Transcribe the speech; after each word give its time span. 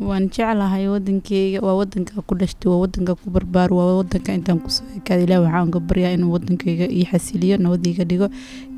waan 0.00 0.26
jeclahay 0.28 0.88
wadankeyga 0.90 1.60
waa 1.62 1.74
wadanka 1.78 2.18
ku 2.26 2.34
dhashtay 2.34 2.66
waa 2.70 2.80
wadanka 2.82 3.14
ku 3.14 3.30
barbaaro 3.30 3.76
waa 3.78 3.96
wadanka 4.02 4.34
intaan 4.34 4.58
ku 4.58 4.66
soo 4.70 4.82
ekaada 4.98 5.22
ilaah 5.22 5.40
waxaan 5.46 5.68
uga 5.70 5.80
baryaa 5.80 6.12
inuu 6.18 6.32
wadankeyga 6.34 6.86
ii 6.90 7.04
xasiliyo 7.10 7.56
nabad 7.62 7.86
iga 7.86 8.04
dhigo 8.04 8.26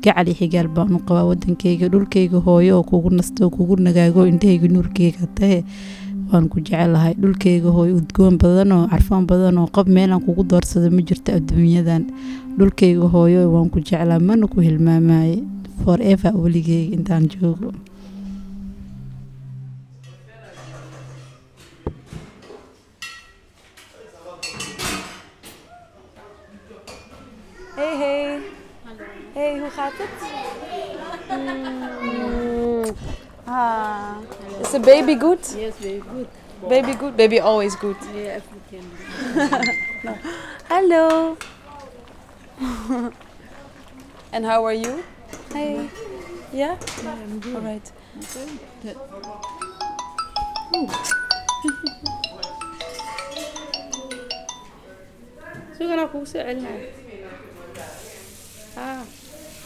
gacal 0.03 0.29
xigaal 0.39 0.67
baan 0.69 0.93
u 0.93 0.99
qabaa 1.01 1.25
wadankeyga 1.31 1.89
dhulkeyga 1.89 2.37
hooyo 2.37 2.77
oo 2.77 2.83
kugu 2.85 3.09
nasto 3.17 3.49
kugu 3.49 3.75
nagaago 3.81 4.27
indhahayga 4.29 4.67
nuurkeyga 4.69 5.25
tahe 5.33 5.63
waan 6.31 6.45
ku 6.53 6.59
jecelahay 6.61 7.13
dhulkeyga 7.17 7.69
hooyo 7.73 7.95
udgoon 7.97 8.37
badan 8.37 8.71
oo 8.77 8.85
carfaan 8.87 9.25
badan 9.25 9.57
oo 9.57 9.67
qof 9.73 9.87
meelaan 9.89 10.21
kugu 10.21 10.43
doorsado 10.45 10.91
ma 10.93 11.01
jirto 11.01 11.33
adduunyadan 11.33 12.05
dhulkeyga 12.61 13.09
hooyo 13.09 13.49
waan 13.53 13.69
ku 13.73 13.79
jeclaa 13.81 14.19
mana 14.21 14.45
ku 14.47 14.61
hilmaamaye 14.61 15.41
forever 15.83 16.33
weligeyga 16.37 16.93
intaan 16.95 17.25
joogo 17.33 17.73
Hey, 29.37 29.59
hoe 29.59 29.69
gaat 29.69 29.91
het? 29.93 30.09
Mm. 31.29 32.95
Ah. 33.45 34.17
Is 34.61 34.69
the 34.69 34.79
baby 34.79 35.15
good? 35.15 35.55
Yes, 35.57 35.73
very 35.79 36.01
good. 36.11 36.27
Baby 36.67 36.95
good? 36.97 37.15
Baby 37.15 37.39
always 37.39 37.77
good. 37.77 37.95
Yeah, 38.15 38.41
African. 38.41 38.91
Hello. 40.73 41.37
and 44.31 44.45
how 44.45 44.65
are 44.65 44.77
you? 44.77 45.03
Hey. 45.53 45.89
Yeah? 46.51 46.77
I'm 47.05 47.39
good. 47.39 47.55
All 47.55 47.61
right. 47.61 47.91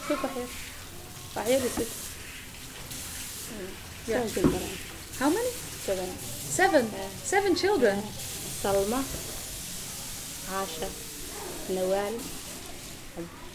Sí, 0.08 0.14
para 0.20 0.34
here. 0.34 0.48
Para 1.34 1.46
here 1.46 1.64
is 1.64 1.78
it. 1.78 1.88
Yeah. 4.06 4.26
How 5.18 5.30
many? 5.30 5.50
Seven. 5.86 6.08
Seven? 6.08 6.90
Yeah. 6.92 7.08
Seven 7.22 7.54
children? 7.54 7.96
Yeah. 7.96 8.32
سلمى 8.62 9.02
عاشر 10.52 10.88
نوال 11.70 12.14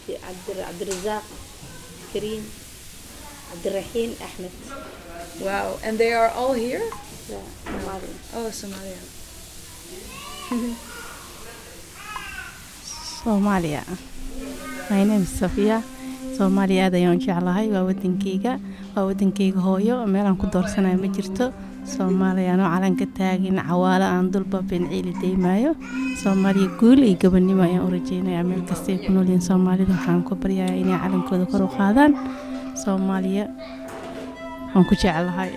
عبد 0.08 0.58
عبد 0.60 0.82
الرزاق 0.82 1.22
Ahmed. 4.20 4.52
Wow, 5.40 5.78
and 5.82 5.98
they 5.98 6.12
are 6.12 6.28
all 6.28 6.52
here? 6.52 6.82
Yeah, 7.28 7.44
Somalia. 7.64 8.14
Oh, 8.34 8.50
Somalia. 8.52 9.00
Somalia. 13.24 13.84
My 14.90 15.04
name 15.04 15.22
is 15.22 15.28
Sophia. 15.28 15.82
Soomaaliya 16.38 16.82
aad 16.86 16.94
ayaan 16.98 17.16
u 17.18 17.22
jeclahay 17.24 17.66
waa 17.74 17.84
wadankeyga 17.88 18.52
waa 18.94 19.04
wadankeyga 19.08 19.60
hooyo 19.66 19.96
meelaan 20.12 20.36
ku 20.40 20.46
doorsanayo 20.54 20.98
ma 21.04 21.08
jirto. 21.16 21.46
Soomaaliya 21.94 22.52
anoo 22.54 22.68
calan 22.74 22.94
ka 23.00 23.06
taagin 23.18 23.58
cawaalo 23.68 24.06
aan 24.14 24.26
dulba 24.32 24.58
benciili 24.70 25.12
daymaayo 25.22 25.70
soomaaliya 26.22 26.68
guul 26.80 27.00
iyo 27.08 27.16
gabannimo 27.22 27.62
ayaan 27.68 27.86
u 27.86 27.90
rajeynayaa. 27.96 28.44
Meel 28.50 28.62
kasta 28.70 28.88
ay 28.92 28.98
ku 29.04 29.10
noolyihiin 29.14 29.44
soomaalida 29.48 29.92
waxaan 29.96 30.22
ku 30.28 30.34
baryayaa 30.42 30.80
inay 30.82 30.98
calankooda 31.02 31.44
kor 31.52 31.62
u 31.66 31.70
qaadaan. 31.78 32.12
Soomaaliya 32.84 33.44
waan 34.72 34.84
ku 34.88 34.94
jeclahay. 35.02 35.52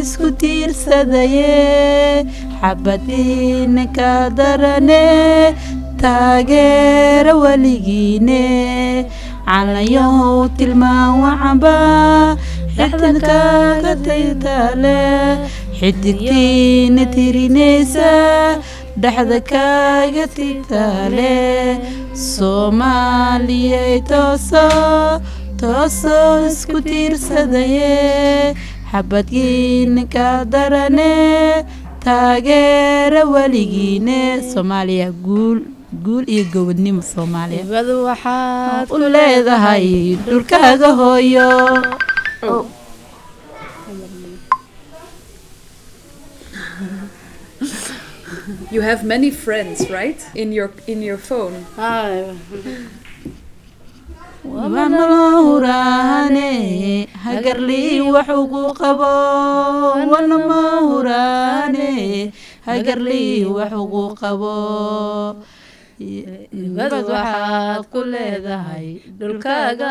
Isku 0.00 0.30
tiirsadaye 0.40 2.24
xabadiina 2.60 3.84
ka 3.96 4.10
darane 4.38 5.04
taageera 6.02 7.32
weligiine 7.42 8.42
calayahow 9.48 10.38
tilmaan 10.58 11.12
wacaba 11.24 11.76
xexdan 12.76 13.16
kaaga 13.28 13.92
taytaale 14.06 14.98
xidigtiina 15.78 17.04
tirinaysa 17.14 18.10
dhexda 19.02 19.38
kaaga 19.52 20.24
titaale 20.36 21.34
soomaaliyay 22.32 23.94
tooso 24.10 24.66
toosoo 25.60 26.46
isku 26.50 26.78
tiirsadaye 26.88 27.94
xabadkiina 28.90 30.02
ka 30.14 30.28
darane 30.52 31.12
taageera 32.04 33.20
weligiine 33.34 34.18
soomaaliya 34.52 35.08
guul 35.26 35.58
guul 36.04 36.24
iyo 36.34 36.44
gobodnimo 36.54 37.02
soomaaliya 37.12 37.64
waxaad 38.08 38.86
u 38.94 38.96
leedahay 39.16 39.86
dhulkaaga 40.26 40.88
hooyo 41.00 41.48
You 48.70 48.80
have 48.82 49.04
many 49.04 49.30
friends, 49.30 49.88
right? 49.90 50.20
In 50.34 50.52
your 50.52 50.72
in 50.86 51.02
your 51.02 51.16
phone. 51.18 51.64
Wanaloo 54.44 55.40
huraane 55.48 56.50
hagarlii 57.24 58.00
wax 58.14 58.28
ugu 58.28 58.62
qabo. 58.80 59.12
Wanama 60.12 60.60
huraane 60.88 61.88
hagarlii 62.66 63.44
wax 63.56 63.72
ugu 63.72 64.04
qabo. 64.20 64.54
Ibadu 65.98 66.98
waxaad 67.08 67.82
ku 67.92 68.00
leedahay 68.12 68.88
dhulkaaga 69.18 69.90